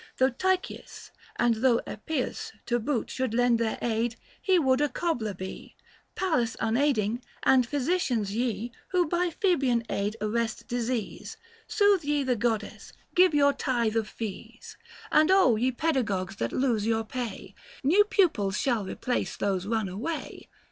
[0.17, 5.35] Though Tychius and though Epe'us to boot* Should lend their aid, he would a cobbler
[5.35, 5.75] be,
[6.15, 11.37] Pallas unaiding— and physicians ye Who by Phoebean aid arrest disease
[11.69, 14.75] 885 Sooth ye the Goddess, give your tithe of fees.
[15.11, 15.29] And
[15.59, 20.49] ye pedagogues that lose your pay, New pupils shall replace those run away.